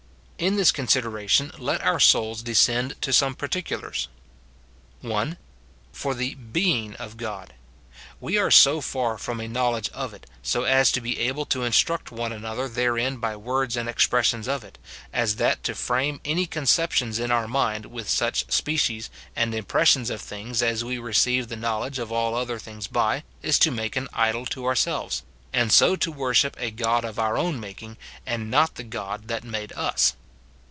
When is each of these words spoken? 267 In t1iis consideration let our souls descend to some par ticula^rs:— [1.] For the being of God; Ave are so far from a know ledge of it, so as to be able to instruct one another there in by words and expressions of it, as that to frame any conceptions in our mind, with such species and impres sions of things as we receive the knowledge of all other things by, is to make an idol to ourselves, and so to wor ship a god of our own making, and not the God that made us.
267 0.41 0.43
In 0.47 0.59
t1iis 0.59 0.73
consideration 1.13 1.51
let 1.59 1.81
our 1.83 1.99
souls 1.99 2.41
descend 2.41 2.99
to 2.99 3.13
some 3.13 3.35
par 3.35 3.47
ticula^rs:— 3.47 4.07
[1.] 5.01 5.37
For 5.91 6.15
the 6.15 6.33
being 6.33 6.95
of 6.95 7.15
God; 7.17 7.53
Ave 8.19 8.37
are 8.39 8.49
so 8.49 8.81
far 8.81 9.19
from 9.19 9.39
a 9.39 9.47
know 9.47 9.69
ledge 9.69 9.89
of 9.89 10.15
it, 10.15 10.25
so 10.41 10.63
as 10.63 10.91
to 10.93 10.99
be 10.99 11.19
able 11.19 11.45
to 11.45 11.61
instruct 11.61 12.11
one 12.11 12.31
another 12.31 12.67
there 12.67 12.97
in 12.97 13.17
by 13.17 13.35
words 13.35 13.77
and 13.77 13.87
expressions 13.87 14.47
of 14.47 14.63
it, 14.63 14.79
as 15.13 15.35
that 15.35 15.61
to 15.65 15.75
frame 15.75 16.19
any 16.25 16.47
conceptions 16.47 17.19
in 17.19 17.29
our 17.29 17.47
mind, 17.47 17.85
with 17.85 18.09
such 18.09 18.51
species 18.51 19.11
and 19.35 19.53
impres 19.53 19.85
sions 19.89 20.09
of 20.09 20.21
things 20.23 20.63
as 20.63 20.83
we 20.83 20.97
receive 20.97 21.49
the 21.49 21.55
knowledge 21.55 21.99
of 21.99 22.11
all 22.11 22.33
other 22.33 22.57
things 22.57 22.87
by, 22.87 23.21
is 23.43 23.59
to 23.59 23.69
make 23.69 23.95
an 23.95 24.07
idol 24.11 24.47
to 24.47 24.65
ourselves, 24.65 25.21
and 25.53 25.71
so 25.71 25.95
to 25.95 26.11
wor 26.11 26.33
ship 26.33 26.55
a 26.59 26.71
god 26.71 27.05
of 27.05 27.19
our 27.19 27.37
own 27.37 27.59
making, 27.59 27.95
and 28.25 28.49
not 28.49 28.73
the 28.73 28.83
God 28.83 29.27
that 29.27 29.43
made 29.43 29.71
us. 29.73 30.15